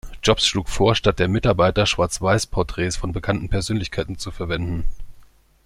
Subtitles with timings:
[0.23, 4.83] Jobs schlug vor, statt der Mitarbeiter Schwarzweiß-Porträts von bekannten Persönlichkeiten zu verwenden.